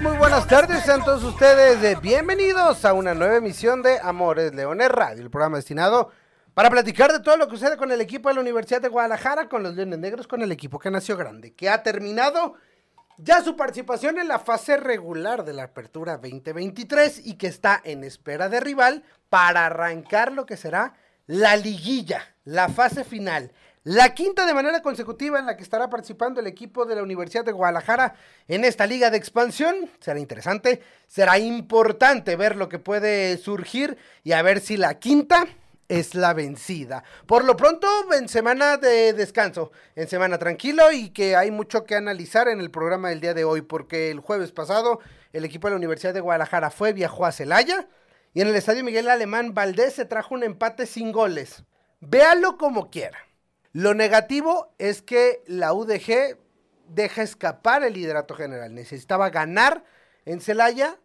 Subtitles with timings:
[0.00, 4.90] Muy buenas tardes, sean todos ustedes eh, bienvenidos a una nueva emisión de Amores Leones
[4.90, 6.10] Radio, el programa destinado
[6.52, 9.48] para platicar de todo lo que sucede con el equipo de la Universidad de Guadalajara,
[9.48, 12.54] con los Leones Negros, con el equipo que nació grande, que ha terminado
[13.16, 18.04] ya su participación en la fase regular de la Apertura 2023 y que está en
[18.04, 20.94] espera de rival para arrancar lo que será
[21.26, 23.50] la liguilla, la fase final.
[23.88, 27.44] La quinta de manera consecutiva en la que estará participando el equipo de la Universidad
[27.44, 28.16] de Guadalajara
[28.48, 29.88] en esta liga de expansión.
[30.00, 35.46] Será interesante, será importante ver lo que puede surgir y a ver si la quinta
[35.86, 37.04] es la vencida.
[37.26, 41.94] Por lo pronto, en semana de descanso, en semana tranquilo y que hay mucho que
[41.94, 44.98] analizar en el programa del día de hoy, porque el jueves pasado
[45.32, 47.86] el equipo de la Universidad de Guadalajara fue, viajó a Celaya
[48.34, 51.62] y en el estadio Miguel Alemán Valdés se trajo un empate sin goles.
[52.00, 53.26] Véalo como quiera.
[53.76, 56.38] Lo negativo es que la UDG
[56.88, 58.74] deja escapar el liderato general.
[58.74, 59.84] Necesitaba ganar
[60.24, 60.98] en Celaya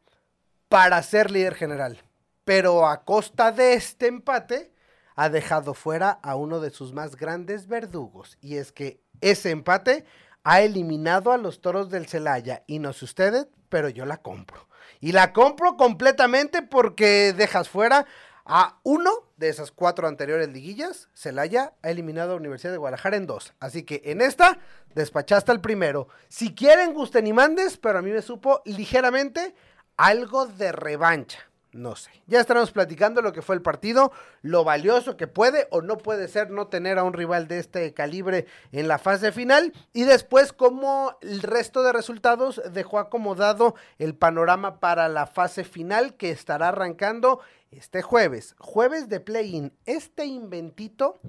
[0.69, 2.02] para ser líder general.
[2.45, 4.72] Pero a costa de este empate
[5.17, 8.38] ha dejado fuera a uno de sus más grandes verdugos.
[8.39, 10.05] Y es que ese empate
[10.45, 12.64] ha eliminado a los toros del Celaya.
[12.67, 14.69] Y no sé ustedes, pero yo la compro.
[15.02, 18.05] Y la compro completamente porque dejas fuera
[18.45, 23.28] a uno de esas cuatro anteriores liguillas, Celaya ha eliminado a Universidad de Guadalajara en
[23.28, 23.53] dos.
[23.59, 24.59] Así que en esta
[24.95, 26.08] despachaste al primero.
[26.30, 29.53] Si quieren, gusten y mandes, pero a mí me supo ligeramente
[29.98, 31.51] algo de revancha.
[31.73, 32.11] No sé.
[32.27, 36.27] Ya estaremos platicando lo que fue el partido, lo valioso que puede o no puede
[36.27, 40.52] ser no tener a un rival de este calibre en la fase final y después
[40.52, 46.70] cómo el resto de resultados dejó acomodado el panorama para la fase final que estará
[46.70, 47.39] arrancando
[47.71, 48.54] este jueves.
[48.60, 49.73] Jueves de play-in.
[49.86, 51.20] Este inventito.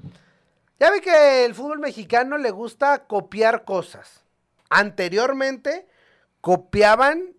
[0.80, 4.24] Ya ve que el fútbol mexicano le gusta copiar cosas.
[4.70, 5.86] Anteriormente
[6.40, 7.36] copiaban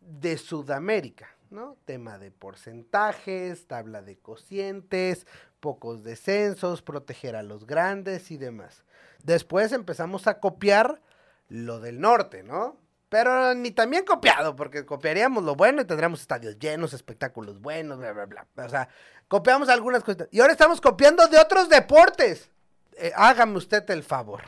[0.00, 1.76] de Sudamérica ¿no?
[1.84, 5.26] Tema de porcentajes, tabla de cocientes,
[5.60, 8.84] pocos descensos, proteger a los grandes y demás.
[9.22, 11.00] Después empezamos a copiar
[11.48, 12.76] lo del norte, ¿no?
[13.08, 18.12] Pero ni también copiado, porque copiaríamos lo bueno y tendríamos estadios llenos, espectáculos buenos, bla,
[18.12, 18.46] bla, bla.
[18.56, 18.88] O sea,
[19.26, 20.28] copiamos algunas cosas.
[20.30, 22.50] Y ahora estamos copiando de otros deportes.
[22.96, 24.42] Eh, hágame usted el favor.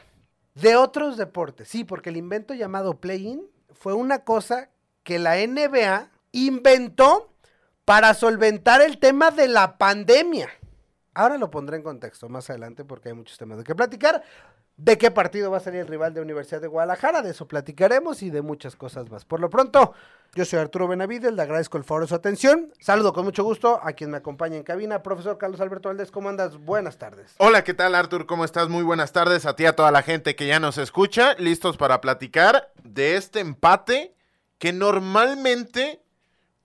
[0.55, 3.43] De otros deportes, sí, porque el invento llamado play-in
[3.73, 4.69] fue una cosa
[5.03, 7.33] que la NBA inventó
[7.85, 10.49] para solventar el tema de la pandemia.
[11.15, 14.23] Ahora lo pondré en contexto más adelante porque hay muchos temas de que platicar.
[14.79, 18.23] De qué partido va a salir el rival de Universidad de Guadalajara, de eso platicaremos
[18.23, 19.27] y de muchas cosas más.
[19.27, 19.93] Por lo pronto,
[20.35, 22.73] yo soy Arturo Benavides, le agradezco el favor de su atención.
[22.81, 26.11] Saludo con mucho gusto a quien me acompaña en cabina, profesor Carlos Alberto Valdés.
[26.11, 26.57] ¿Cómo andas?
[26.57, 27.35] Buenas tardes.
[27.37, 28.25] Hola, ¿qué tal, Artur?
[28.25, 28.71] ¿Cómo estás?
[28.71, 31.35] Muy buenas tardes a ti, a toda la gente que ya nos escucha.
[31.35, 34.17] Listos para platicar de este empate
[34.57, 36.02] que normalmente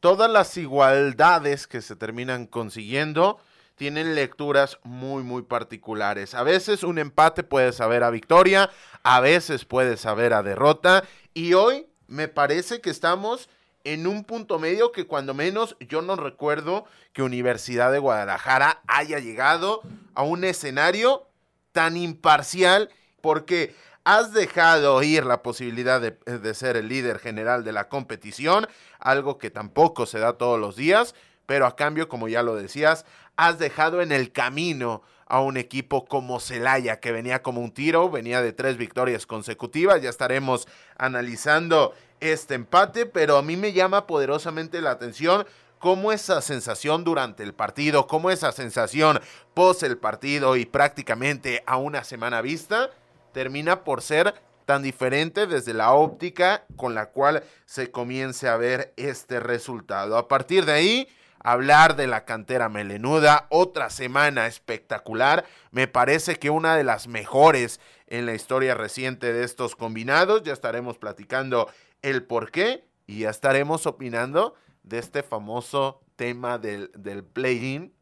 [0.08, 3.42] todas las igualdades que se terminan consiguiendo
[3.76, 6.34] tienen lecturas muy, muy particulares.
[6.34, 8.70] A veces un empate puede saber a victoria,
[9.04, 11.04] a veces puede saber a derrota,
[11.34, 13.50] y hoy me parece que estamos
[13.84, 19.20] en un punto medio que cuando menos yo no recuerdo que Universidad de Guadalajara haya
[19.20, 19.82] llegado
[20.14, 21.28] a un escenario
[21.74, 23.76] tan imparcial, porque
[24.08, 28.66] has dejado ir la posibilidad de, de, ser el líder general de la competición,
[29.00, 31.14] algo que tampoco se da todos los días,
[31.46, 36.06] pero a cambio, como ya lo decías, has dejado en el camino a un equipo
[36.06, 41.94] como Celaya, que venía como un tiro, venía de tres victorias consecutivas, ya estaremos analizando
[42.22, 45.46] este empate, pero a mí me llama poderosamente la atención
[45.80, 49.20] cómo esa sensación durante el partido, cómo esa sensación
[49.54, 52.90] post el partido y prácticamente a una semana vista,
[53.38, 54.34] termina por ser
[54.66, 60.18] tan diferente desde la óptica con la cual se comience a ver este resultado.
[60.18, 61.08] A partir de ahí,
[61.38, 67.80] hablar de la cantera melenuda, otra semana espectacular, me parece que una de las mejores
[68.08, 71.70] en la historia reciente de estos combinados, ya estaremos platicando
[72.02, 77.94] el por qué y ya estaremos opinando de este famoso tema del, del play-in,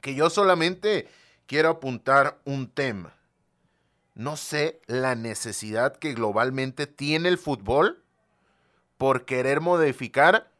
[0.00, 1.06] que yo solamente
[1.44, 3.17] quiero apuntar un tema
[4.18, 8.02] no sé la necesidad que globalmente tiene el fútbol
[8.96, 10.50] por querer modificar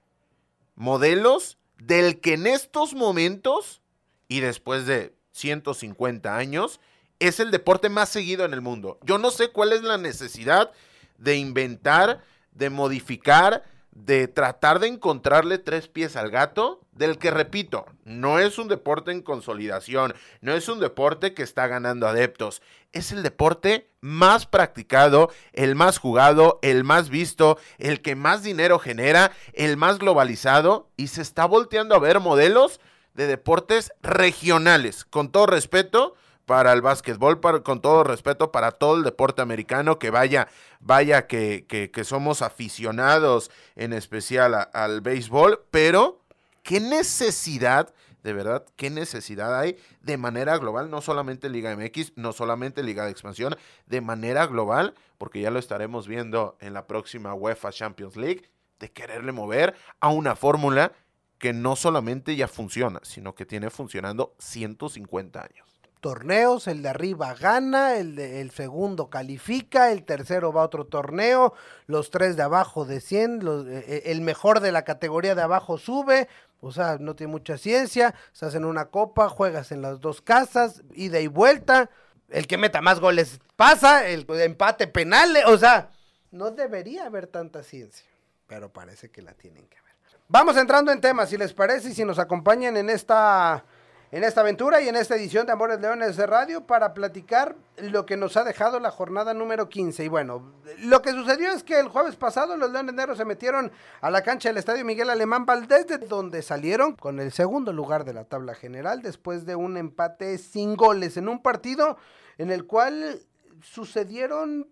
[0.76, 3.82] modelos del que en estos momentos
[4.28, 6.81] y después de 150 años
[7.19, 9.00] es el deporte más seguido en el mundo.
[9.02, 10.70] Yo no sé cuál es la necesidad
[11.19, 12.22] de inventar,
[12.52, 18.58] de modificar, de tratar de encontrarle tres pies al gato, del que repito, no es
[18.58, 22.62] un deporte en consolidación, no es un deporte que está ganando adeptos,
[22.93, 28.79] es el deporte más practicado, el más jugado, el más visto, el que más dinero
[28.79, 32.81] genera, el más globalizado y se está volteando a ver modelos
[33.14, 36.14] de deportes regionales, con todo respeto
[36.48, 40.48] para el básquetbol, con todo respeto para todo el deporte americano, que vaya,
[40.80, 46.22] vaya que, que, somos aficionados en especial al béisbol, pero
[46.62, 47.92] qué necesidad,
[48.22, 53.04] de verdad, qué necesidad hay de manera global, no solamente Liga MX, no solamente Liga
[53.04, 53.54] de Expansión,
[53.84, 58.48] de manera global, porque ya lo estaremos viendo en la próxima UEFA Champions League,
[58.80, 60.92] de quererle mover a una fórmula
[61.36, 65.67] que no solamente ya funciona, sino que tiene funcionando 150 años
[66.00, 70.86] torneos, el de arriba gana, el, de, el segundo califica, el tercero va a otro
[70.86, 71.54] torneo,
[71.86, 76.28] los tres de abajo descienden, eh, eh, el mejor de la categoría de abajo sube,
[76.60, 80.82] o sea, no tiene mucha ciencia, se hacen una copa, juegas en las dos casas,
[80.94, 81.90] ida y vuelta,
[82.28, 85.90] el que meta más goles pasa, el empate penal, o sea,
[86.30, 88.06] no debería haber tanta ciencia,
[88.46, 89.88] pero parece que la tienen que ver.
[90.28, 93.64] Vamos entrando en temas, si les parece, y si nos acompañan en esta
[94.10, 98.06] en esta aventura y en esta edición de Amores Leones de Radio para platicar lo
[98.06, 100.05] que nos ha dejado la jornada número 15.
[100.05, 103.70] Y bueno, lo que sucedió es que el jueves pasado los Leones Negros se metieron
[104.00, 108.05] a la cancha del Estadio Miguel Alemán Valdés, de donde salieron con el segundo lugar
[108.05, 111.99] de la tabla general después de un empate sin goles en un partido
[112.38, 113.20] en el cual
[113.62, 114.70] sucedieron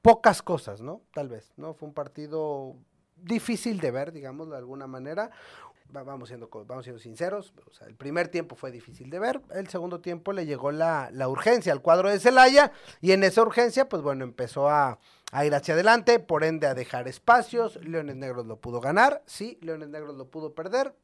[0.00, 1.02] pocas cosas, ¿no?
[1.14, 1.74] Tal vez, ¿no?
[1.74, 2.74] Fue un partido
[3.16, 5.30] difícil de ver, digamos de alguna manera
[5.92, 7.52] vamos siendo, vamos siendo sinceros,
[7.86, 11.82] el primer tiempo fue difícil de ver, el segundo tiempo le llegó la, urgencia al
[11.82, 14.98] cuadro de Celaya y en esa urgencia, pues bueno, empezó a,
[15.30, 19.58] a, ir hacia adelante, por ende a dejar espacios, Leones Negros lo pudo ganar, sí,
[19.60, 20.94] Leones Negros lo pudo perder,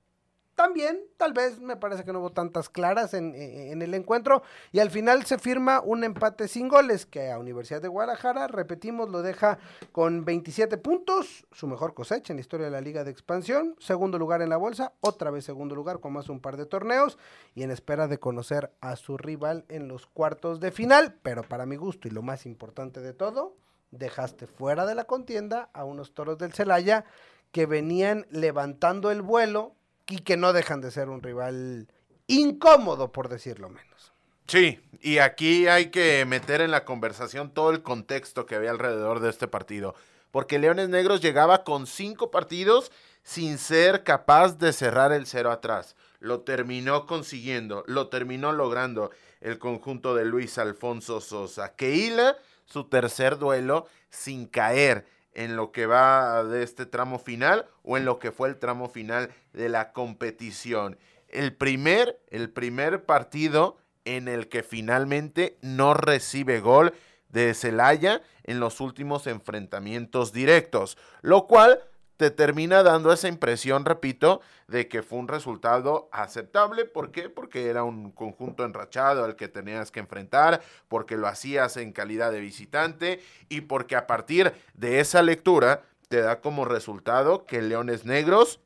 [0.58, 3.32] también, tal vez, me parece que no hubo tantas claras en,
[3.80, 4.42] el encuentro.
[4.72, 9.08] Y al final se firma un empate sin goles que a Universidad de Guadalajara, repetimos,
[9.08, 9.60] lo deja
[9.92, 13.76] con 27 puntos, su mejor cosecha en la historia de la Liga de Expansión.
[13.78, 17.18] Segundo lugar en la bolsa, otra vez segundo lugar con más un par de torneos
[17.54, 21.14] y en espera de conocer a su rival en los cuartos de final.
[21.22, 23.54] Pero para mi gusto y lo más importante de todo,
[23.92, 27.04] dejaste fuera de la contienda a unos toros del Celaya
[27.52, 29.77] que venían levantando el vuelo
[30.08, 31.88] y que no dejan de ser un rival
[32.26, 34.12] incómodo, por decirlo menos.
[34.46, 39.20] Sí, y aquí hay que meter en la conversación todo el contexto que había alrededor
[39.20, 39.94] de este partido,
[40.30, 42.90] porque Leones Negros llegaba con cinco partidos
[43.22, 45.96] sin ser capaz de cerrar el cero atrás.
[46.18, 49.10] Lo terminó consiguiendo, lo terminó logrando
[49.40, 55.72] el conjunto de Luis Alfonso Sosa, que hila su tercer duelo sin caer en lo
[55.72, 59.68] que va de este tramo final o en lo que fue el tramo final de
[59.68, 60.98] la competición.
[61.28, 66.94] El primer, el primer partido en el que finalmente no recibe gol
[67.28, 71.80] de Celaya en los últimos enfrentamientos directos, lo cual
[72.18, 76.84] te termina dando esa impresión, repito, de que fue un resultado aceptable.
[76.84, 77.30] ¿Por qué?
[77.30, 82.32] Porque era un conjunto enrachado al que tenías que enfrentar, porque lo hacías en calidad
[82.32, 88.04] de visitante y porque a partir de esa lectura te da como resultado que Leones
[88.04, 88.58] Negros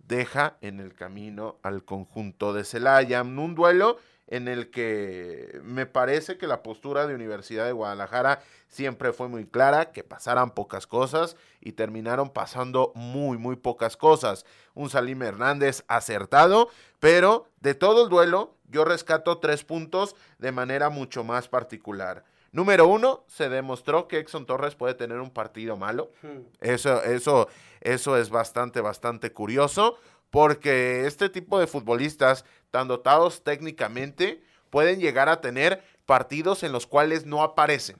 [0.00, 3.22] deja en el camino al conjunto de Celaya.
[3.22, 9.12] Un duelo en el que me parece que la postura de Universidad de Guadalajara siempre
[9.12, 14.44] fue muy clara, que pasaran pocas cosas y terminaron pasando muy, muy pocas cosas.
[14.74, 16.68] Un Salim Hernández acertado,
[17.00, 22.24] pero de todo el duelo yo rescato tres puntos de manera mucho más particular.
[22.52, 26.12] Número uno, se demostró que Exxon Torres puede tener un partido malo.
[26.22, 26.40] Hmm.
[26.60, 27.48] Eso, eso,
[27.80, 29.98] eso es bastante, bastante curioso
[30.30, 36.86] porque este tipo de futbolistas tan dotados técnicamente pueden llegar a tener partidos en los
[36.86, 37.96] cuales no aparecen,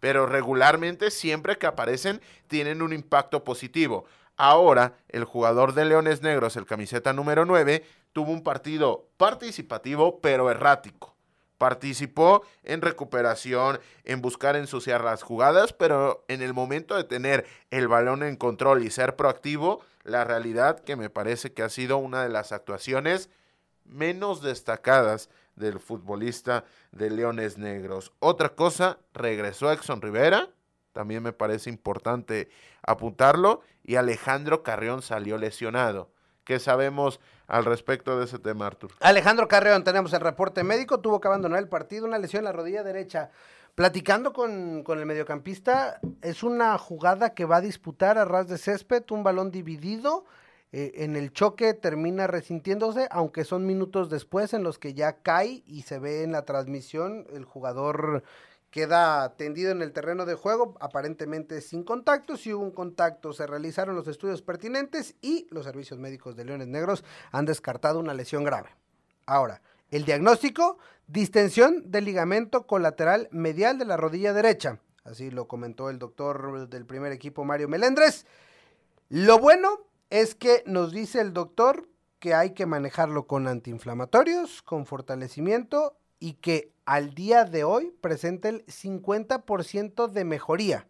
[0.00, 4.04] pero regularmente siempre que aparecen tienen un impacto positivo.
[4.36, 10.50] Ahora, el jugador de Leones Negros, el camiseta número 9, tuvo un partido participativo pero
[10.50, 11.13] errático.
[11.64, 17.88] Participó en recuperación, en buscar ensuciar las jugadas, pero en el momento de tener el
[17.88, 22.22] balón en control y ser proactivo, la realidad que me parece que ha sido una
[22.22, 23.30] de las actuaciones
[23.86, 28.12] menos destacadas del futbolista de Leones Negros.
[28.18, 30.50] Otra cosa, regresó Exxon Rivera,
[30.92, 32.50] también me parece importante
[32.82, 36.12] apuntarlo, y Alejandro Carrión salió lesionado.
[36.44, 38.92] que sabemos al respecto de ese tema, Artur.
[39.00, 42.52] Alejandro Carreón, tenemos el reporte médico, tuvo que abandonar el partido, una lesión en la
[42.52, 43.30] rodilla derecha.
[43.74, 48.58] Platicando con, con el mediocampista, es una jugada que va a disputar a ras de
[48.58, 50.24] césped, un balón dividido
[50.76, 55.62] eh, en el choque termina resintiéndose, aunque son minutos después en los que ya cae
[55.68, 58.24] y se ve en la transmisión el jugador
[58.74, 62.36] queda tendido en el terreno de juego, aparentemente sin contacto.
[62.36, 66.66] Si hubo un contacto, se realizaron los estudios pertinentes y los servicios médicos de Leones
[66.66, 68.70] Negros han descartado una lesión grave.
[69.26, 69.62] Ahora,
[69.92, 74.80] el diagnóstico, distensión del ligamento colateral medial de la rodilla derecha.
[75.04, 78.26] Así lo comentó el doctor del primer equipo, Mario Melendres.
[79.08, 81.88] Lo bueno es que nos dice el doctor
[82.18, 88.48] que hay que manejarlo con antiinflamatorios, con fortalecimiento y que al día de hoy presenta
[88.48, 90.86] el 50% de mejoría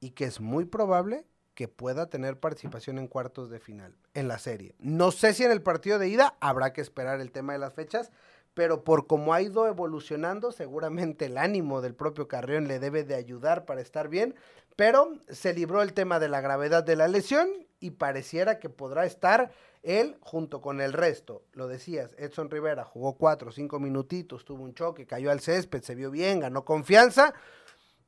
[0.00, 4.38] y que es muy probable que pueda tener participación en cuartos de final en la
[4.38, 4.74] serie.
[4.78, 7.74] No sé si en el partido de ida habrá que esperar el tema de las
[7.74, 8.10] fechas,
[8.54, 13.14] pero por cómo ha ido evolucionando, seguramente el ánimo del propio Carrión le debe de
[13.14, 14.34] ayudar para estar bien,
[14.76, 17.48] pero se libró el tema de la gravedad de la lesión
[17.80, 21.42] y pareciera que podrá estar él junto con el resto.
[21.52, 25.94] Lo decías, Edson Rivera jugó cuatro cinco minutitos, tuvo un choque, cayó al césped, se
[25.94, 27.34] vio bien, ganó confianza.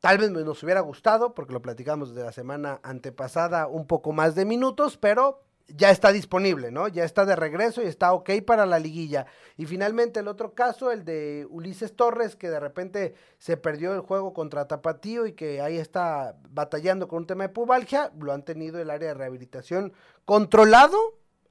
[0.01, 4.35] Tal vez nos hubiera gustado, porque lo platicamos de la semana antepasada, un poco más
[4.35, 6.89] de minutos, pero ya está disponible, ¿no?
[6.89, 9.27] Ya está de regreso y está ok para la liguilla.
[9.57, 14.01] Y finalmente el otro caso, el de Ulises Torres, que de repente se perdió el
[14.01, 18.45] juego contra Tapatío y que ahí está batallando con un tema de pubalgia, lo han
[18.45, 19.95] tenido el área de rehabilitación
[20.27, 20.99] controlado,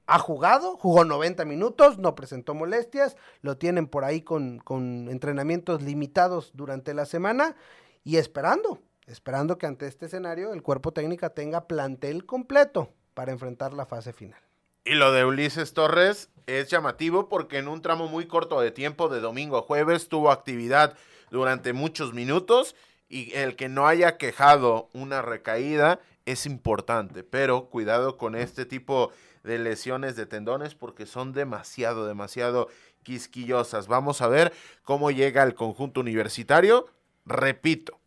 [0.06, 5.82] ha jugado, jugó 90 minutos, no presentó molestias, lo tienen por ahí con, con entrenamientos
[5.82, 7.56] limitados durante la semana
[8.04, 13.74] y esperando, esperando que ante este escenario el cuerpo técnico tenga plantel completo para enfrentar
[13.74, 14.40] la fase final.
[14.86, 19.08] Y lo de Ulises Torres es llamativo porque en un tramo muy corto de tiempo,
[19.08, 20.98] de domingo a jueves, tuvo actividad
[21.32, 22.76] durante muchos minutos
[23.08, 29.12] y el que no haya quejado una recaída es importante, pero cuidado con este tipo
[29.12, 32.70] de lesiones de tendones porque son demasiado, demasiado
[33.04, 33.88] quisquillosas.
[33.88, 36.88] Vamos a ver cómo llega el conjunto universitario.
[37.26, 38.00] Repito,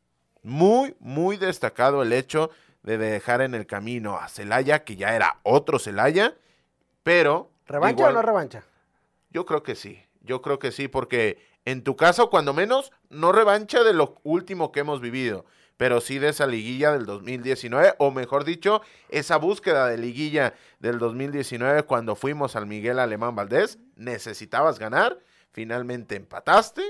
[0.43, 2.51] muy, muy destacado el hecho
[2.83, 6.35] de dejar en el camino a Celaya, que ya era otro Celaya,
[7.03, 7.51] pero...
[7.67, 8.65] ¿Revancha o no revancha?
[9.31, 13.33] Yo creo que sí, yo creo que sí, porque en tu caso, cuando menos, no
[13.33, 15.45] revancha de lo último que hemos vivido,
[15.77, 20.99] pero sí de esa liguilla del 2019, o mejor dicho, esa búsqueda de liguilla del
[20.99, 25.19] 2019 cuando fuimos al Miguel Alemán Valdés, necesitabas ganar,
[25.53, 26.83] finalmente empataste,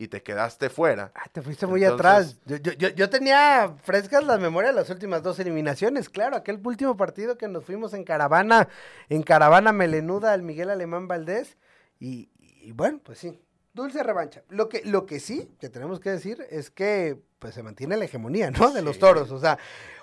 [0.00, 1.12] y te quedaste fuera.
[1.14, 2.38] Ah, te fuiste muy atrás.
[2.46, 6.08] Yo, yo, yo, tenía frescas las memorias de las últimas dos eliminaciones.
[6.08, 8.70] Claro, aquel último partido que nos fuimos en caravana,
[9.10, 11.58] en caravana melenuda al Miguel Alemán Valdés.
[11.98, 13.42] Y, y, bueno, pues sí,
[13.74, 14.42] dulce revancha.
[14.48, 18.04] Lo que, lo que sí que tenemos que decir es que pues se mantiene la
[18.04, 18.70] hegemonía, ¿no?
[18.70, 19.32] De los toros.
[19.32, 19.58] O sea,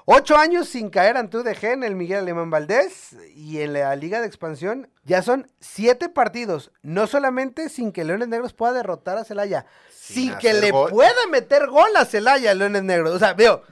[0.10, 4.22] Ocho años sin caer ante UDG en el Miguel Alemán Valdés y en la Liga
[4.22, 6.72] de Expansión ya son siete partidos.
[6.82, 11.68] No solamente sin que Leones Negros pueda derrotar a Celaya, sin, que le pueda meter
[11.68, 13.14] gol a Celaya Leones Negros.
[13.14, 13.64] O sea, veo,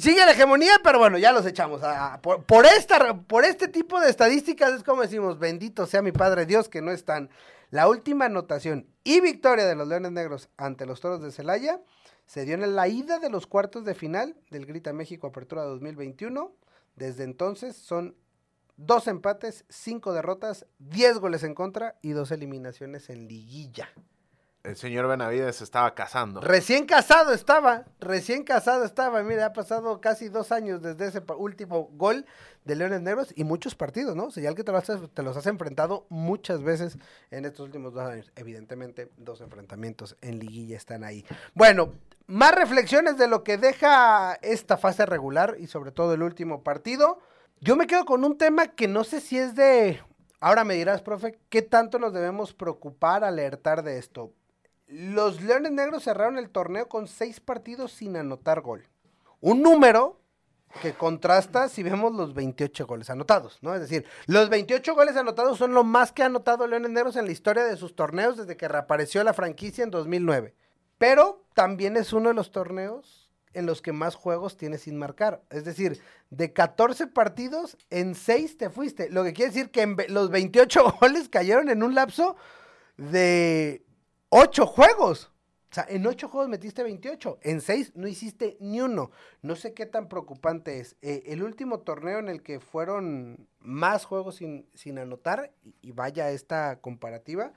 [0.00, 1.82] sigue la hegemonía, pero bueno, ya los echamos.
[2.22, 6.70] por, esta, por este tipo de estadísticas es como decimos, bendito sea mi Padre Dios
[6.70, 7.28] que no están.
[7.68, 11.82] La última anotación y victoria de los Leones Negros ante los Toros de Celaya
[12.26, 16.52] se dio en la ida de los cuartos de final del Grita México Apertura 2021.
[16.96, 18.16] Desde entonces son
[18.76, 23.88] dos empates, cinco derrotas, diez goles en contra y dos eliminaciones en liguilla
[24.64, 26.40] el señor Benavides estaba casando.
[26.40, 29.22] Recién casado estaba, recién casado estaba.
[29.22, 32.24] Mira, ha pasado casi dos años desde ese último gol
[32.64, 34.30] de Leones Negros y muchos partidos, ¿no?
[34.30, 36.96] Señal que te los has enfrentado muchas veces
[37.30, 38.32] en estos últimos dos años.
[38.36, 41.26] Evidentemente, dos enfrentamientos en liguilla están ahí.
[41.52, 41.92] Bueno,
[42.26, 47.18] más reflexiones de lo que deja esta fase regular y sobre todo el último partido.
[47.60, 50.00] Yo me quedo con un tema que no sé si es de...
[50.40, 54.32] Ahora me dirás, profe, ¿qué tanto nos debemos preocupar, alertar de esto?
[54.86, 58.86] Los Leones Negros cerraron el torneo con seis partidos sin anotar gol.
[59.40, 60.20] Un número
[60.82, 63.74] que contrasta si vemos los 28 goles anotados, ¿no?
[63.74, 67.26] Es decir, los 28 goles anotados son lo más que ha anotado Leones Negros en
[67.26, 70.54] la historia de sus torneos desde que reapareció la franquicia en 2009.
[70.98, 75.42] Pero también es uno de los torneos en los que más juegos tiene sin marcar.
[75.50, 76.00] Es decir,
[76.30, 79.08] de 14 partidos, en 6 te fuiste.
[79.10, 82.36] Lo que quiere decir que los 28 goles cayeron en un lapso
[82.96, 83.83] de
[84.34, 85.30] ocho juegos.
[85.70, 89.10] O sea, en ocho juegos metiste 28, en seis no hiciste ni uno.
[89.42, 90.96] No sé qué tan preocupante es.
[91.02, 95.92] Eh, el último torneo en el que fueron más juegos sin, sin anotar, y, y
[95.92, 97.52] vaya esta comparativa,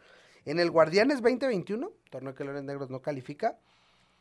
[0.46, 3.60] en el Guardianes 2021, torneo que Leones Negros no califica,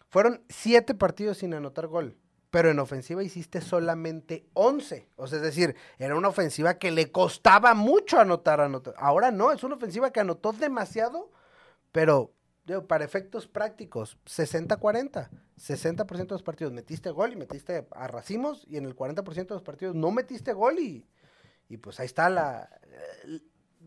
[0.08, 2.16] fueron siete partidos sin anotar gol.
[2.50, 5.08] Pero en ofensiva hiciste solamente 11.
[5.16, 8.94] O sea, es decir, era una ofensiva que le costaba mucho anotar, anotar.
[8.98, 11.30] Ahora no, es una ofensiva que anotó demasiado,
[11.92, 12.35] pero
[12.66, 15.28] digo, para efectos prácticos, 60-40.
[15.58, 19.54] 60% de los partidos metiste gol y metiste a racimos, y en el 40% de
[19.54, 21.06] los partidos no metiste gol y,
[21.68, 22.68] y pues ahí está la...
[22.82, 23.40] eh,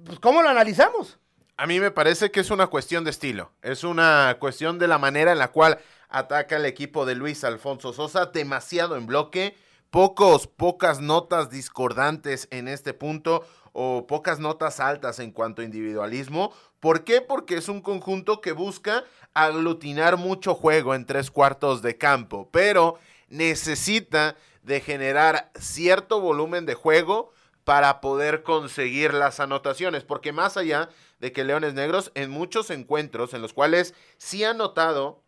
[0.05, 1.19] Pues, ¿Cómo lo analizamos?
[1.57, 3.51] A mí me parece que es una cuestión de estilo.
[3.61, 7.91] Es una cuestión de la manera en la cual ataca el equipo de Luis Alfonso
[7.91, 8.27] Sosa.
[8.27, 9.57] Demasiado en bloque.
[9.89, 13.43] Pocos, pocas notas discordantes en este punto
[13.73, 16.53] o pocas notas altas en cuanto a individualismo.
[16.79, 17.21] ¿Por qué?
[17.21, 19.03] Porque es un conjunto que busca
[19.33, 26.75] aglutinar mucho juego en tres cuartos de campo, pero necesita de generar cierto volumen de
[26.75, 27.31] juego
[27.63, 33.33] para poder conseguir las anotaciones, porque más allá de que Leones Negros en muchos encuentros
[33.33, 35.23] en los cuales sí ha notado,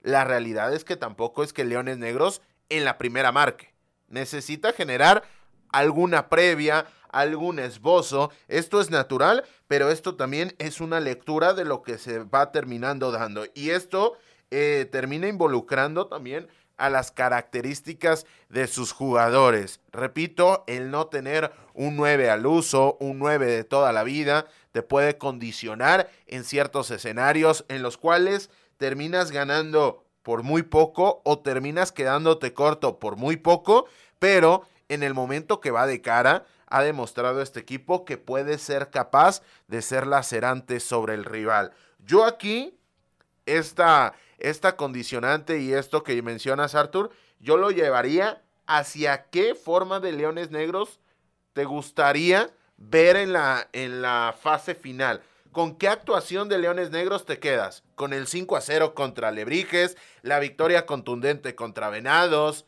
[0.00, 3.75] la realidad es que tampoco es que Leones Negros en la primera marque.
[4.08, 5.24] Necesita generar
[5.70, 8.30] alguna previa, algún esbozo.
[8.48, 13.10] Esto es natural, pero esto también es una lectura de lo que se va terminando
[13.10, 13.44] dando.
[13.54, 14.16] Y esto
[14.50, 19.80] eh, termina involucrando también a las características de sus jugadores.
[19.92, 24.82] Repito, el no tener un 9 al uso, un 9 de toda la vida, te
[24.82, 31.92] puede condicionar en ciertos escenarios en los cuales terminas ganando por muy poco o terminas
[31.92, 33.86] quedándote corto por muy poco,
[34.18, 38.90] pero en el momento que va de cara, ha demostrado este equipo que puede ser
[38.90, 41.74] capaz de ser lacerante sobre el rival.
[42.00, 42.76] Yo aquí,
[43.46, 50.10] esta, esta condicionante y esto que mencionas, Arthur, yo lo llevaría hacia qué forma de
[50.10, 50.98] Leones Negros
[51.52, 55.22] te gustaría ver en la, en la fase final.
[55.56, 57.82] ¿Con qué actuación de Leones Negros te quedas?
[57.94, 59.96] ¿Con el 5 a 0 contra Lebrijes?
[60.20, 62.66] ¿La victoria contundente contra Venados?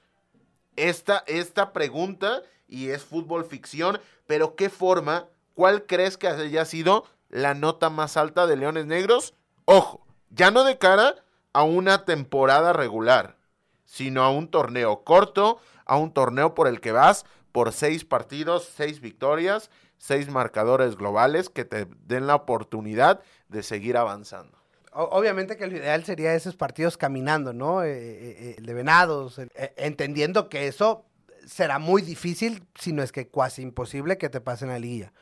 [0.74, 5.26] Esta, esta pregunta, y es fútbol ficción, pero ¿qué forma?
[5.52, 9.34] ¿Cuál crees que haya sido la nota más alta de Leones Negros?
[9.66, 11.14] Ojo, ya no de cara
[11.52, 13.36] a una temporada regular,
[13.84, 18.66] sino a un torneo corto, a un torneo por el que vas por seis partidos,
[18.74, 24.56] seis victorias, seis marcadores globales que te den la oportunidad de seguir avanzando.
[24.92, 27.84] Obviamente que lo ideal sería esos partidos caminando, ¿no?
[27.84, 31.04] Eh, eh, eh, el de Venados, eh, entendiendo que eso
[31.46, 35.12] será muy difícil, si no es que casi imposible que te pasen a liguilla.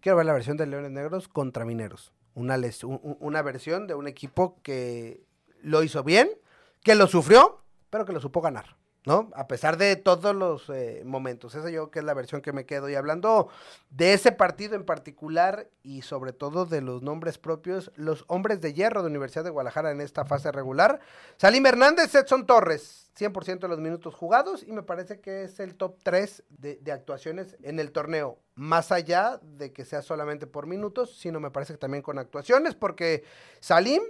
[0.00, 2.12] Quiero ver la versión de Leones Negros contra Mineros.
[2.34, 5.24] Una, una versión de un equipo que
[5.62, 6.30] lo hizo bien,
[6.84, 8.76] que lo sufrió, pero que lo supo ganar,
[9.08, 9.30] ¿no?
[9.34, 11.54] A pesar de todos los eh, momentos.
[11.54, 12.90] Esa yo que es la versión que me quedo.
[12.90, 13.48] Y hablando
[13.88, 18.74] de ese partido en particular y sobre todo de los nombres propios, los hombres de
[18.74, 21.00] hierro de Universidad de Guadalajara en esta fase regular.
[21.38, 25.74] Salim Hernández, Edson Torres, 100% de los minutos jugados y me parece que es el
[25.76, 28.38] top 3 de, actuaciones en el torneo.
[28.56, 32.74] Más allá de que sea solamente por minutos, sino me parece que también con actuaciones,
[32.74, 33.24] porque
[33.60, 34.02] Salim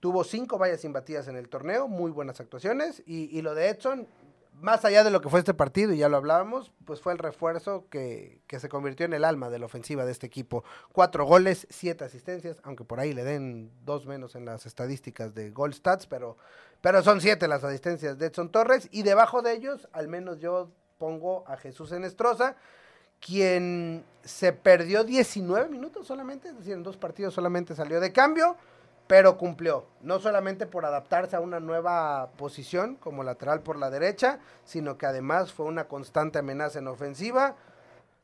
[0.00, 4.06] tuvo cinco vallas imbatidas en el torneo, muy buenas actuaciones, y lo de Edson,
[4.60, 7.18] más allá de lo que fue este partido, y ya lo hablábamos, pues fue el
[7.18, 10.64] refuerzo que, que se convirtió en el alma de la ofensiva de este equipo.
[10.92, 15.50] Cuatro goles, siete asistencias, aunque por ahí le den dos menos en las estadísticas de
[15.50, 16.36] Gold Stats, pero,
[16.80, 20.70] pero son siete las asistencias de Edson Torres, y debajo de ellos, al menos yo
[20.98, 22.56] pongo a Jesús Enestrosa,
[23.20, 28.56] quien se perdió 19 minutos solamente, es decir, en dos partidos solamente salió de cambio,
[29.06, 29.86] pero cumplió.
[30.00, 35.06] No solamente por adaptarse a una nueva posición como lateral por la derecha, sino que
[35.06, 37.56] además fue una constante amenaza en ofensiva,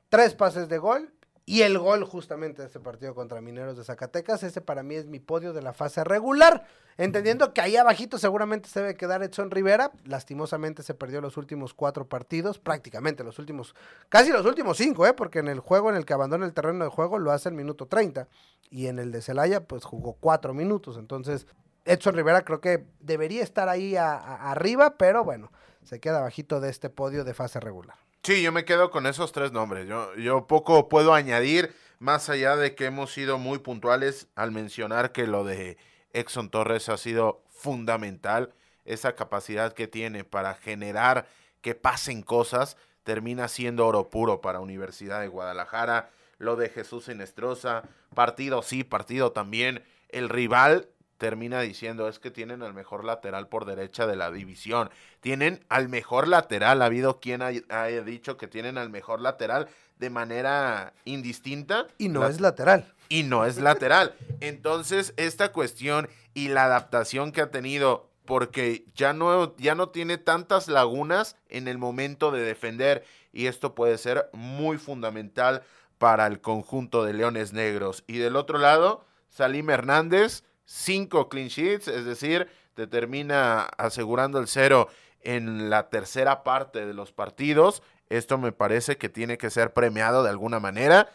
[0.08, 1.12] tres pases de gol
[1.50, 4.44] y el gol justamente de este partido contra Mineros de Zacatecas.
[4.44, 6.64] Ese para mí es mi podio de la fase regular,
[6.96, 9.90] entendiendo que ahí abajito seguramente se debe quedar Edson Rivera.
[10.04, 13.74] Lastimosamente se perdió los últimos cuatro partidos, prácticamente los últimos,
[14.08, 15.12] casi los últimos cinco, ¿eh?
[15.12, 17.56] porque en el juego en el que abandona el terreno de juego lo hace el
[17.56, 18.28] minuto 30
[18.70, 20.98] y en el de Celaya pues jugó cuatro minutos.
[20.98, 21.48] Entonces
[21.84, 25.50] Edson Rivera creo que debería estar ahí arriba, pero bueno,
[25.82, 27.96] se queda bajito de este podio de fase regular.
[28.22, 29.88] Sí, yo me quedo con esos tres nombres.
[29.88, 35.12] Yo, yo poco puedo añadir, más allá de que hemos sido muy puntuales al mencionar
[35.12, 35.78] que lo de
[36.12, 38.52] Exxon Torres ha sido fundamental.
[38.84, 41.28] Esa capacidad que tiene para generar
[41.62, 46.10] que pasen cosas termina siendo oro puro para Universidad de Guadalajara.
[46.36, 49.82] Lo de Jesús Enestrosa, partido sí, partido también.
[50.10, 50.88] El rival
[51.20, 54.88] termina diciendo es que tienen al mejor lateral por derecha de la división.
[55.20, 56.80] Tienen al mejor lateral.
[56.80, 61.86] Ha habido quien haya dicho que tienen al mejor lateral de manera indistinta.
[61.98, 62.92] Y no es lateral.
[63.10, 64.14] Y no es lateral.
[64.40, 70.16] Entonces, esta cuestión y la adaptación que ha tenido, porque ya no, ya no tiene
[70.16, 73.04] tantas lagunas en el momento de defender.
[73.30, 75.64] Y esto puede ser muy fundamental
[75.98, 78.04] para el conjunto de Leones Negros.
[78.06, 84.46] Y del otro lado, Salim Hernández, cinco clean sheets, es decir, te termina asegurando el
[84.46, 84.88] cero
[85.20, 87.82] en la tercera parte de los partidos.
[88.08, 91.08] Esto me parece que tiene que ser premiado de alguna manera.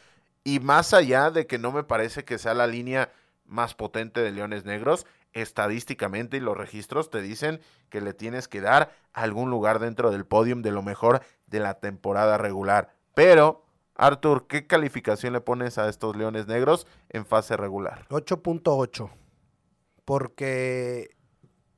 [0.43, 3.11] Y más allá de que no me parece que sea la línea
[3.45, 8.61] más potente de Leones Negros, estadísticamente y los registros te dicen que le tienes que
[8.61, 12.93] dar algún lugar dentro del podium de lo mejor de la temporada regular.
[13.13, 13.65] Pero
[13.95, 18.05] Arthur, ¿qué calificación le pones a estos Leones Negros en fase regular?
[18.09, 19.24] 8.8.
[20.05, 21.15] Porque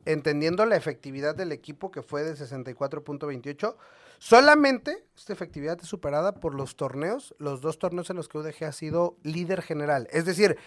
[0.05, 3.75] entendiendo la efectividad del equipo que fue de 64.28,
[4.19, 8.63] solamente esta efectividad es superada por los torneos, los dos torneos en los que UDG
[8.65, 10.07] ha sido líder general.
[10.11, 10.57] Es decir,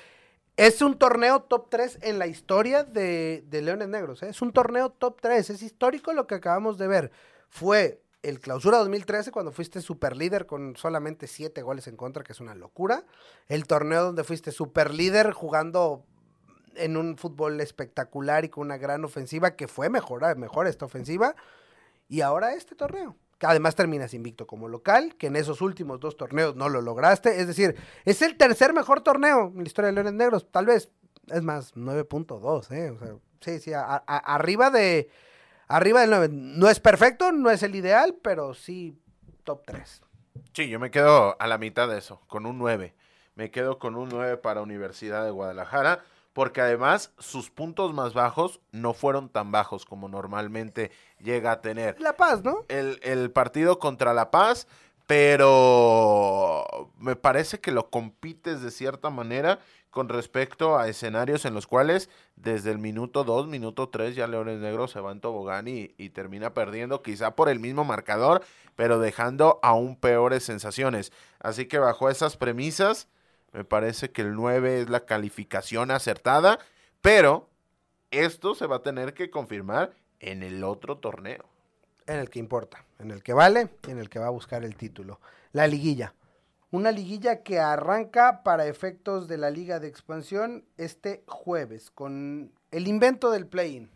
[0.57, 4.23] es un torneo top 3 en la historia de, Leones Negros.
[4.23, 4.29] ¿eh?
[4.29, 7.11] Es un torneo top 3, es histórico lo que acabamos de ver.
[7.49, 12.33] Fue el clausura 2013 cuando fuiste super líder con solamente 7 goles en contra, que
[12.33, 13.05] es una locura.
[13.49, 16.05] El torneo donde fuiste super líder jugando
[16.77, 21.35] en un fútbol espectacular y con una gran ofensiva, que fue mejor, mejor esta ofensiva.
[22.09, 26.17] Y ahora este torneo, que además terminas invicto como local, que en esos últimos dos
[26.17, 27.41] torneos no lo lograste.
[27.41, 30.51] Es decir, es el tercer mejor torneo en la historia de Leones Negros.
[30.51, 30.91] Tal vez,
[31.29, 32.91] es más, 9.2, ¿eh?
[32.91, 35.11] O sea, sí, sí, arriba de
[35.71, 36.29] Arriba del 9.
[36.33, 39.01] No es perfecto, no es el ideal, pero sí
[39.45, 40.03] top 3.
[40.53, 42.93] Sí, yo me quedo a la mitad de eso, con un 9.
[43.37, 46.03] Me quedo con un 9 para Universidad de Guadalajara,
[46.41, 50.91] porque además sus puntos más bajos no fueron tan bajos como normalmente
[51.23, 52.01] llega a tener.
[52.01, 52.65] La Paz, ¿no?
[52.69, 54.67] El, el partido contra La Paz,
[55.07, 56.65] pero
[56.99, 59.59] me parece que lo compites de cierta manera
[59.91, 64.61] con respecto a escenarios en los cuales desde el minuto 2, minuto 3 ya Leones
[64.61, 68.41] Negros se va en tobogán y, termina perdiendo quizá por el mismo marcador,
[68.77, 71.13] pero dejando aún peores sensaciones.
[71.39, 73.09] Así que bajo esas premisas,
[73.53, 76.59] me parece que el 9 es la calificación acertada,
[77.01, 77.49] pero
[78.11, 81.45] esto se va a tener que confirmar en el otro torneo.
[82.07, 84.65] En el que importa, en el que vale y en el que va a buscar
[84.65, 85.21] el título.
[85.53, 86.15] La liguilla.
[86.73, 92.87] Una liguilla que arranca para efectos de la liga de expansión este jueves con el
[92.87, 93.91] invento del play-in.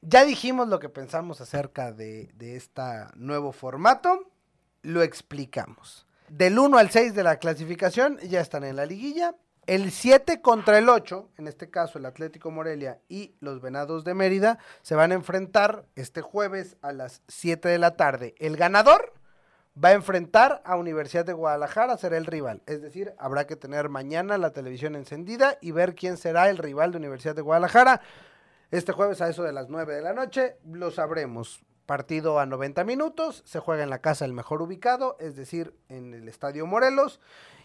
[0.00, 2.82] Ya dijimos lo que pensamos acerca de, de este
[3.16, 4.30] nuevo formato,
[4.82, 6.06] lo explicamos.
[6.36, 9.36] Del 1 al 6 de la clasificación ya están en la liguilla.
[9.66, 14.14] El 7 contra el 8, en este caso el Atlético Morelia y los Venados de
[14.14, 18.34] Mérida, se van a enfrentar este jueves a las 7 de la tarde.
[18.40, 19.12] El ganador
[19.82, 22.62] va a enfrentar a Universidad de Guadalajara, será el rival.
[22.66, 26.90] Es decir, habrá que tener mañana la televisión encendida y ver quién será el rival
[26.90, 28.00] de Universidad de Guadalajara.
[28.72, 31.62] Este jueves a eso de las 9 de la noche lo sabremos.
[31.86, 36.14] Partido a 90 minutos, se juega en la casa el mejor ubicado, es decir, en
[36.14, 37.20] el Estadio Morelos.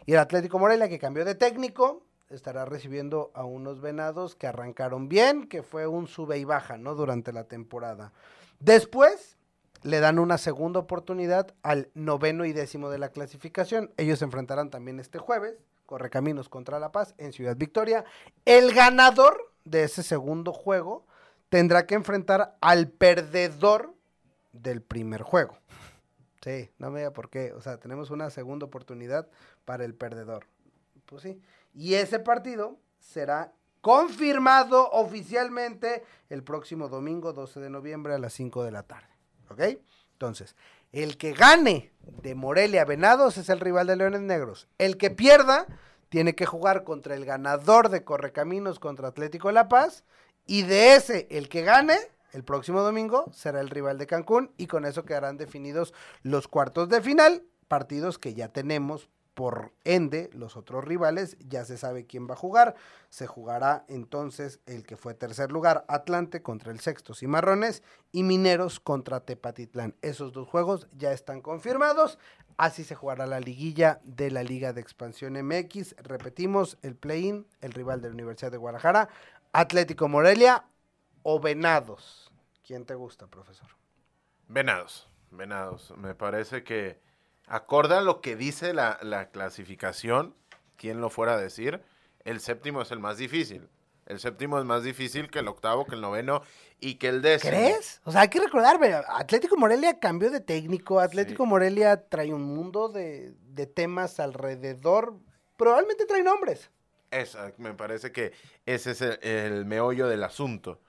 [0.05, 5.09] Y el Atlético Morelia, que cambió de técnico, estará recibiendo a unos venados que arrancaron
[5.09, 6.95] bien, que fue un sube y baja, ¿no?
[6.95, 8.11] Durante la temporada.
[8.59, 9.37] Después,
[9.83, 13.91] le dan una segunda oportunidad al noveno y décimo de la clasificación.
[13.97, 15.55] Ellos se enfrentarán también este jueves,
[15.85, 18.05] Correcaminos contra La Paz en Ciudad Victoria.
[18.45, 21.07] El ganador de ese segundo juego
[21.49, 23.95] tendrá que enfrentar al perdedor
[24.61, 25.57] del primer juego.
[26.41, 27.53] Sí, no me diga por qué.
[27.53, 29.27] O sea, tenemos una segunda oportunidad
[29.65, 30.45] para el perdedor.
[31.05, 31.41] Pues sí.
[31.73, 38.63] Y ese partido será confirmado oficialmente el próximo domingo 12 de noviembre a las 5
[38.63, 39.07] de la tarde.
[39.49, 39.61] ¿Ok?
[40.13, 40.55] Entonces,
[40.91, 41.91] el que gane
[42.21, 44.67] de Morelia Venados es el rival de Leones Negros.
[44.77, 45.65] El que pierda
[46.09, 50.03] tiene que jugar contra el ganador de Correcaminos contra Atlético La Paz.
[50.45, 51.97] Y de ese, el que gane,
[52.33, 54.51] el próximo domingo, será el rival de Cancún.
[54.57, 60.29] Y con eso quedarán definidos los cuartos de final, partidos que ya tenemos por ende,
[60.33, 62.75] los otros rivales, ya se sabe quién va a jugar.
[63.09, 68.81] Se jugará entonces el que fue tercer lugar, Atlante contra el sexto Cimarrones y Mineros
[68.81, 69.95] contra Tepatitlán.
[70.01, 72.19] Esos dos juegos ya están confirmados.
[72.57, 75.95] Así se jugará la liguilla de la Liga de Expansión MX.
[76.03, 79.07] Repetimos, el play-in, el rival de la Universidad de Guadalajara,
[79.53, 80.65] Atlético Morelia
[81.31, 82.31] o Venados.
[82.65, 83.67] ¿Quién te gusta, profesor?
[84.47, 85.93] Venados, Venados.
[85.95, 86.99] Me parece que
[87.45, 90.33] acorde a lo que dice la, clasificación,
[90.75, 91.83] quien lo fuera a decir,
[92.23, 93.69] el séptimo es el más difícil.
[94.07, 96.41] El séptimo es más difícil que el octavo, que el noveno
[96.79, 97.51] y que el décimo.
[97.51, 98.01] ¿Crees?
[98.05, 102.89] O sea, hay que recordar, Atlético Morelia cambió de técnico, Atlético Morelia trae un mundo
[102.89, 105.13] de, de temas alrededor,
[105.57, 106.71] probablemente trae nombres.
[107.11, 108.33] Esa, me parece que
[108.65, 110.79] ese es el, el meollo del asunto.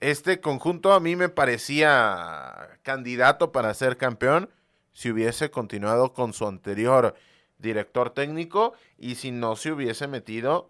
[0.00, 4.48] Este conjunto a mí me parecía candidato para ser campeón
[4.94, 7.14] si hubiese continuado con su anterior
[7.58, 10.68] director técnico y si no se hubiese metido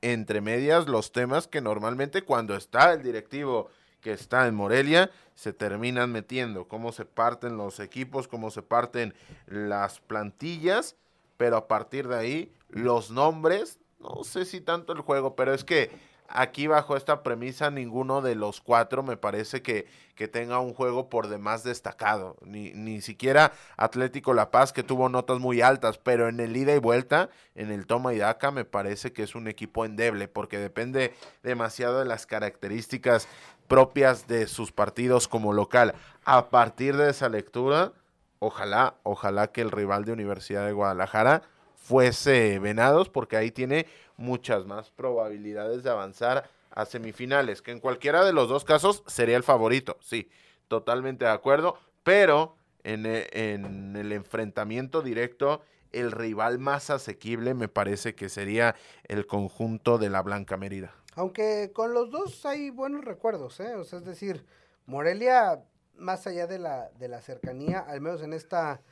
[0.00, 3.68] entre medias los temas que normalmente cuando está el directivo
[4.00, 9.12] que está en Morelia se terminan metiendo, cómo se parten los equipos, cómo se parten
[9.46, 10.94] las plantillas,
[11.36, 15.64] pero a partir de ahí los nombres, no sé si tanto el juego, pero es
[15.64, 15.90] que
[16.28, 21.08] aquí bajo esta premisa ninguno de los cuatro me parece que, que tenga un juego
[21.08, 22.36] por demás destacado.
[22.42, 26.74] Ni, ni siquiera Atlético La Paz que tuvo notas muy altas, pero en el ida
[26.74, 30.58] y vuelta, en el toma y daca, me parece que es un equipo endeble porque
[30.58, 33.28] depende demasiado de las características
[33.66, 35.94] propias de sus partidos como local.
[36.24, 37.92] A partir de esa lectura,
[38.38, 41.42] ojalá, ojalá que el rival de Universidad de Guadalajara
[41.88, 43.86] fuese Venados, porque ahí tiene
[44.18, 49.38] muchas más probabilidades de avanzar a semifinales, que en cualquiera de los dos casos sería
[49.38, 50.28] el favorito, sí,
[50.68, 57.68] totalmente de acuerdo, pero en e- en el enfrentamiento directo, el rival más asequible me
[57.68, 58.74] parece que sería
[59.04, 60.92] el conjunto de la Blanca Mérida.
[61.14, 63.74] Aunque con los dos hay buenos recuerdos, ¿eh?
[63.76, 64.44] O sea, es decir,
[64.84, 65.64] Morelia,
[65.96, 68.82] más allá de la, de la cercanía, al menos en esta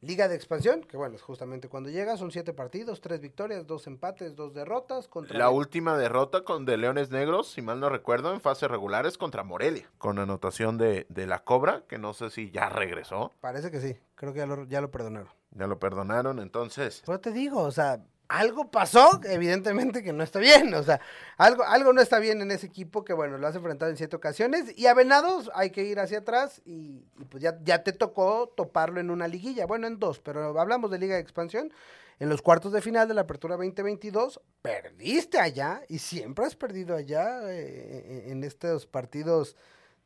[0.00, 3.86] liga de expansión, que bueno, es justamente cuando llega, son siete partidos, tres victorias, dos
[3.86, 5.36] empates, dos derrotas contra...
[5.38, 9.18] La última derrota con de Leones Negros, si mal no recuerdo, en fase regular es
[9.18, 13.70] contra Morelia, con anotación de, de la Cobra, que no sé si ya regresó, Parece
[13.70, 15.28] que sí, creo que ya lo, ya lo perdonaron.
[15.50, 17.02] ya lo perdonaron, entonces.
[17.04, 21.00] Pero te digo, o sea, algo pasó, evidentemente que no está bien, o sea,
[21.38, 24.16] algo, algo no está bien en ese equipo que, bueno, lo has enfrentado en siete
[24.16, 28.52] ocasiones y a Venados hay que ir hacia atrás y, pues ya, ya te tocó
[28.54, 31.72] toparlo en una liguilla, bueno, en dos, pero hablamos de Liga de Expansión.
[32.20, 36.96] En los cuartos de final de la Apertura 2022, perdiste allá y siempre has perdido
[36.96, 39.54] allá eh, en estos partidos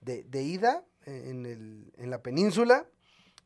[0.03, 2.87] de, de ida en, el, en la península.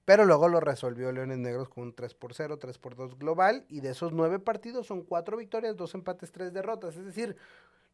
[0.07, 3.67] Pero luego lo resolvió Leones Negros con un 3 por 0, 3 por 2 global.
[3.69, 6.97] Y de esos nueve partidos son cuatro victorias, dos empates, tres derrotas.
[6.97, 7.37] Es decir,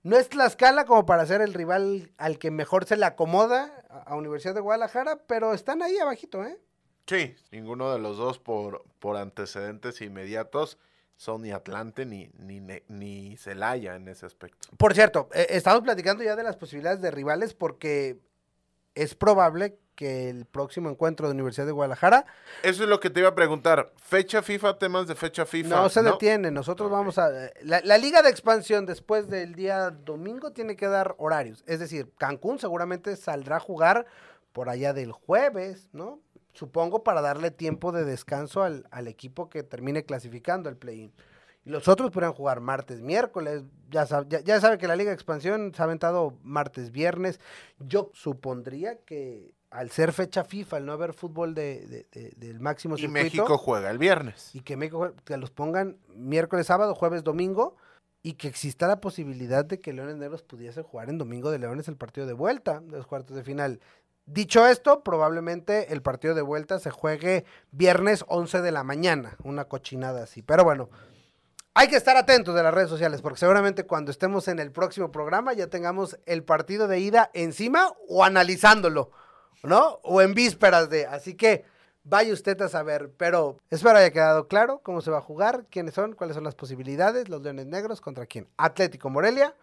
[0.02, 4.14] no es Tlaxcala como para ser el rival al que mejor se le acomoda a,
[4.14, 6.58] Universidad de Guadalajara, pero están ahí abajito, ¿eh?
[7.06, 10.78] sí, ninguno de los dos por, por antecedentes inmediatos
[11.16, 14.68] son ni Atlante ni, ni, ni Celaya en ese aspecto.
[14.76, 18.18] Por cierto, eh, estamos platicando ya de las posibilidades de rivales porque
[18.94, 22.24] es probable que el próximo encuentro de Universidad de Guadalajara
[22.62, 23.92] Eso es lo que te iba a preguntar.
[24.02, 25.68] Fecha FIFA, temas de fecha FIFA.
[25.68, 26.50] no se detiene.
[26.50, 27.30] Nosotros vamos a...
[27.62, 31.62] La, la liga de expansión después del día domingo tiene que dar horarios.
[31.66, 34.06] Es decir, Cancún seguramente saldrá a jugar
[34.52, 36.20] por allá del jueves, ¿no?
[36.54, 41.12] Supongo para darle tiempo de descanso al, al equipo que termine clasificando el play-in.
[41.64, 43.62] Y los otros podrán jugar martes, miércoles.
[43.88, 47.40] Ya, sab- ya, ya sabe que la Liga de Expansión se ha aventado martes, viernes.
[47.78, 52.60] Yo supondría que al ser fecha FIFA, al no haber fútbol de, de- de- del
[52.60, 54.54] máximo Y circuito, México juega el viernes.
[54.54, 57.76] y que México que los pongan miércoles, sábado, jueves, domingo
[58.22, 61.88] y que exista la posibilidad de que Leones Negros pudiese jugar en Domingo de Leones
[61.88, 63.80] el partido de vuelta de los cuartos de final.
[64.26, 69.64] Dicho esto, probablemente el partido de vuelta se juegue viernes 11 de la mañana, una
[69.64, 70.42] cochinada así.
[70.42, 70.88] Pero bueno,
[71.74, 75.10] hay que estar atentos de las redes sociales porque seguramente cuando estemos en el próximo
[75.10, 79.10] programa ya tengamos el partido de ida encima o analizándolo,
[79.62, 80.00] ¿no?
[80.02, 81.06] O en vísperas de.
[81.06, 81.64] Así que
[82.04, 83.10] vaya usted a saber.
[83.16, 86.54] Pero espero haya quedado claro cómo se va a jugar, quiénes son, cuáles son las
[86.54, 88.48] posibilidades, los Leones Negros contra quién.
[88.56, 89.54] Atlético Morelia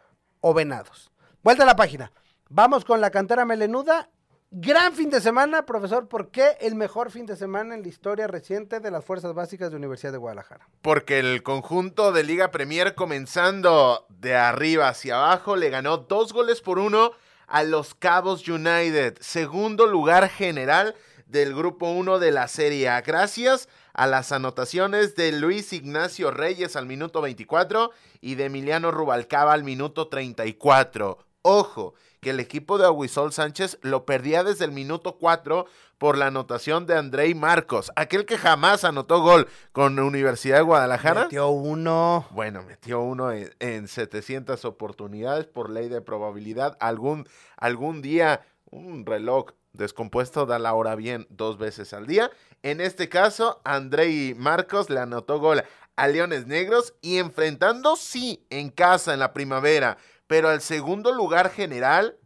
[0.41, 1.11] o Venados.
[1.43, 2.11] Vuelta a la página.
[2.49, 4.09] Vamos con la cantera melenuda.
[4.51, 6.07] Gran fin de semana, profesor.
[6.07, 9.69] ¿Por qué el mejor fin de semana en la historia reciente de las Fuerzas Básicas
[9.69, 10.67] de Universidad de Guadalajara?
[10.81, 16.61] Porque el conjunto de Liga Premier comenzando de arriba hacia abajo le ganó dos goles
[16.61, 17.11] por uno
[17.49, 23.01] a los Cabos United, segundo lugar general del grupo 1 de la Serie A.
[23.01, 29.53] Gracias a las anotaciones de Luis Ignacio Reyes al minuto 24 y de Emiliano Rubalcaba
[29.53, 31.28] al minuto 34.
[31.41, 35.65] Ojo, que el equipo de Aguisol Sánchez lo perdía desde el minuto 4
[35.97, 41.23] por la anotación de Andrei Marcos, aquel que jamás anotó gol con Universidad de Guadalajara.
[41.23, 42.27] Metió uno.
[42.31, 46.77] Bueno, metió uno en, en 700 oportunidades por ley de probabilidad.
[46.79, 52.31] Algún, algún día un reloj descompuesto da la hora bien dos veces al día.
[52.63, 55.63] En este caso, Andrei Marcos le anotó gol
[55.95, 59.97] a Leones Negros y enfrentando, sí, en casa en la primavera,
[60.29, 62.19] pero al segundo lugar general,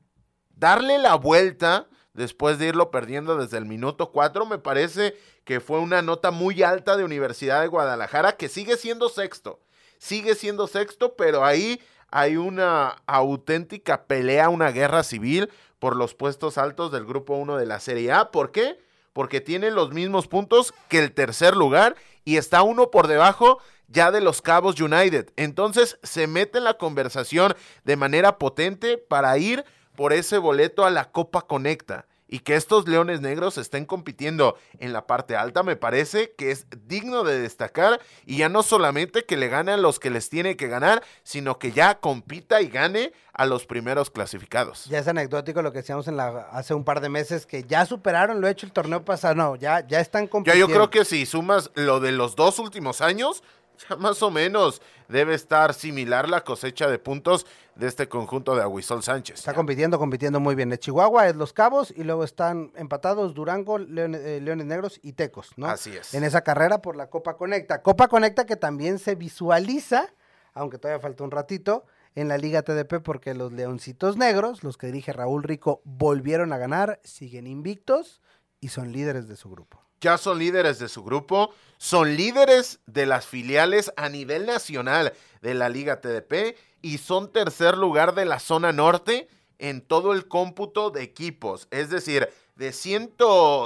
[0.50, 5.80] darle la vuelta después de irlo perdiendo desde el minuto 4, me parece que fue
[5.80, 9.62] una nota muy alta de Universidad de Guadalajara, que sigue siendo sexto,
[10.00, 11.80] sigue siendo sexto, pero ahí
[12.12, 17.66] hay una auténtica pelea, una guerra civil por los puestos altos del grupo 1 de
[17.66, 18.32] la Serie A.
[18.32, 18.82] ¿Por qué?
[19.14, 23.60] Porque tiene los mismos puntos que el tercer lugar y está uno por debajo
[23.94, 25.32] ya de los Cabos United.
[25.38, 29.64] Entonces se mete en la conversación de manera potente para ir
[29.96, 34.92] por ese boleto a la Copa Conecta y que estos Leones Negros estén compitiendo en
[34.92, 39.38] la parte alta, me parece que es digno de destacar y ya no solamente que
[39.38, 43.14] le gane a los que les tiene que ganar, sino que ya compita y gane
[43.34, 44.86] a los primeros clasificados.
[44.86, 47.86] Ya es anecdótico lo que decíamos en la, hace un par de meses, que ya
[47.86, 50.68] superaron lo hecho el torneo pasado, no, ya, ya están compitiendo.
[50.68, 53.44] Ya yo creo que si sumas lo de los dos últimos años,
[53.90, 58.62] ya más o menos debe estar similar la cosecha de puntos de este conjunto de
[58.62, 59.40] Aguisol Sánchez.
[59.40, 60.70] Está compitiendo, compitiendo muy bien.
[60.70, 65.52] De Chihuahua es Los Cabos y luego están empatados Durango, eh, Leones, Negros y Tecos,
[65.58, 65.68] ¿no?
[65.68, 66.14] Así es.
[66.14, 67.82] En esa carrera por la Copa Conecta.
[67.82, 70.14] Copa Conecta que también se visualiza,
[70.54, 74.88] aunque todavía falta un ratito, en la Liga TDP porque los Leoncitos Negros, los que
[74.88, 78.22] dirige Raúl Rico, volvieron a ganar, siguen invictos
[78.60, 83.06] y son líderes de su grupo ya son líderes de su grupo, son líderes de
[83.06, 88.40] las filiales a nivel nacional de la Liga TDP y son tercer lugar de la
[88.40, 91.70] zona norte en todo el cómputo de equipos.
[91.72, 93.14] Es decir, de 100,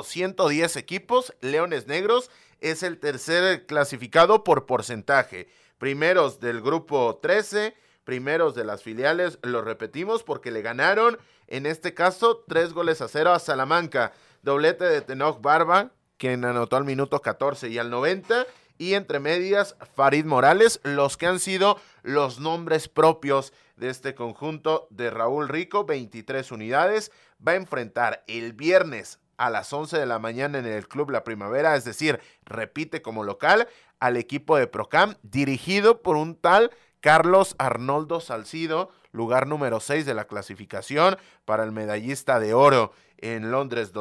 [0.04, 2.30] 110 equipos, Leones Negros
[2.62, 5.50] es el tercer clasificado por porcentaje.
[5.80, 7.74] Primeros del grupo 13,
[8.04, 13.08] primeros de las filiales, lo repetimos porque le ganaron, en este caso, tres goles a
[13.08, 14.14] cero a Salamanca.
[14.44, 18.46] Doblete de Tenoch Barba, quien anotó al minuto 14 y al 90.
[18.80, 24.88] Y entre medias, Farid Morales, los que han sido los nombres propios de este conjunto
[24.92, 27.12] de Raúl Rico, 23 unidades.
[27.46, 31.24] Va a enfrentar el viernes a las 11 de la mañana en el Club La
[31.24, 33.68] Primavera, es decir, repite como local
[34.00, 40.14] al equipo de Procam, dirigido por un tal Carlos Arnoldo Salcido, lugar número 6 de
[40.14, 43.94] la clasificación para el medallista de oro en Londres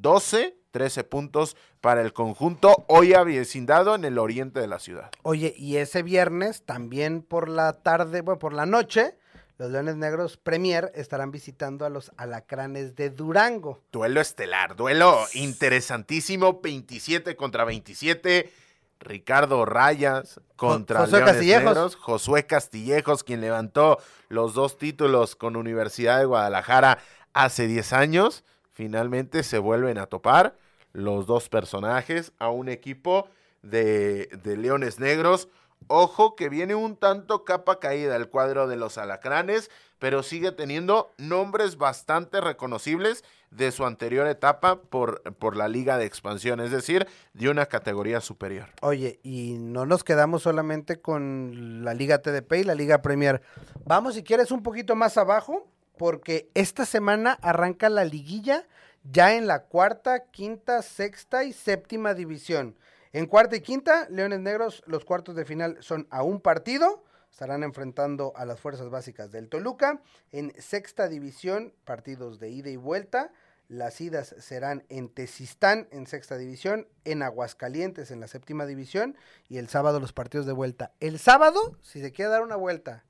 [0.00, 5.10] 2012 13 puntos para el conjunto hoy avecindado en el oriente de la ciudad.
[5.22, 9.16] Oye, y ese viernes también por la tarde, bueno, por la noche,
[9.56, 13.82] los Leones Negros Premier estarán visitando a los Alacranes de Durango.
[13.90, 18.52] Duelo estelar, duelo interesantísimo, 27 contra 27.
[19.00, 21.64] Ricardo Rayas contra Josué Leones Castillejos.
[21.64, 26.98] Negros, Josué Castillejos, quien levantó los dos títulos con Universidad de Guadalajara
[27.32, 28.44] hace 10 años
[28.78, 30.54] finalmente se vuelven a topar
[30.92, 33.28] los dos personajes a un equipo
[33.62, 35.48] de, Leones Negros.
[35.88, 41.12] Ojo que viene un tanto capa caída el cuadro de los alacranes, pero sigue teniendo
[41.18, 47.08] nombres bastante reconocibles de su anterior etapa por, por la liga de expansión, es decir,
[47.32, 48.68] de una categoría superior.
[48.82, 53.42] Oye, y no nos quedamos solamente con la liga TDP y la liga Premier.
[53.86, 55.66] Vamos, si quieres, un poquito más abajo
[55.98, 58.66] porque esta semana arranca la liguilla
[59.02, 62.76] ya en la cuarta, quinta, sexta y séptima división.
[63.12, 67.04] En cuarta y quinta, Leones Negros, los cuartos de final son a un partido.
[67.30, 70.00] Estarán enfrentando a las fuerzas básicas del Toluca.
[70.32, 73.32] En sexta división, partidos de ida y vuelta.
[73.68, 79.14] Las idas serán en Tezistán en sexta división, en Aguascalientes en la séptima división
[79.46, 80.92] y el sábado los partidos de vuelta.
[81.00, 83.04] El sábado, si se quiere dar una vuelta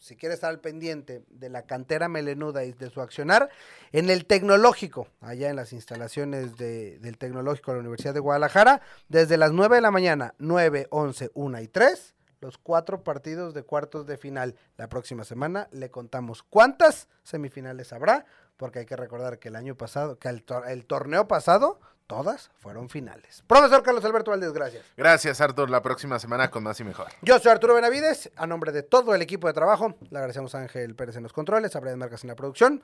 [0.00, 3.50] si quiere estar al pendiente de la cantera melenuda y de su accionar,
[3.92, 9.36] en el tecnológico, allá en las instalaciones del tecnológico de la Universidad de Guadalajara, desde
[9.36, 14.06] las 9 de la mañana, 9, 11, 1 y 3, los cuatro partidos de cuartos
[14.06, 14.56] de final.
[14.78, 18.24] La próxima semana le contamos cuántas semifinales habrá,
[18.56, 23.44] porque hay que recordar que el año pasado, que el torneo pasado todas fueron finales.
[23.46, 24.84] Profesor Carlos Alberto Valdés, gracias.
[24.96, 25.70] Gracias, Artur.
[25.70, 27.06] La próxima semana con más y mejor.
[27.22, 28.32] Yo soy Arturo Benavides.
[28.34, 31.32] A nombre de todo el equipo de trabajo, le agradecemos a Ángel Pérez en los
[31.32, 32.82] controles, a Brian Marcas en la producción.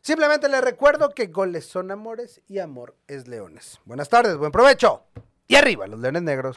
[0.00, 3.78] Simplemente le recuerdo que goles son amores y amor es leones.
[3.84, 5.04] Buenas tardes, buen provecho.
[5.46, 6.56] Y arriba los leones negros.